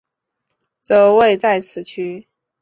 [0.81, 2.27] 则位在此区。